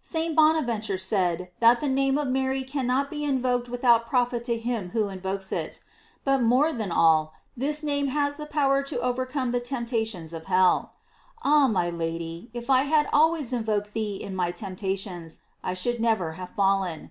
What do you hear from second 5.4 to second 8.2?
it. But more than all, this name